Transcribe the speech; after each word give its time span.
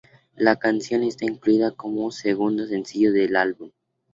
La 0.35 0.55
canción 0.55 1.03
esta 1.03 1.25
incluida 1.25 1.75
como 1.75 2.09
segundo 2.09 2.65
sencillo 2.65 3.13
del 3.13 3.35
álbum. 3.35 3.69